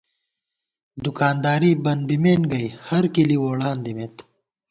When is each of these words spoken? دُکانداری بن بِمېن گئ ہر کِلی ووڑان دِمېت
دُکانداری 1.03 1.71
بن 1.83 1.99
بِمېن 2.07 2.41
گئ 2.51 2.67
ہر 2.87 3.03
کِلی 3.13 3.37
ووڑان 3.39 3.77
دِمېت 3.83 4.15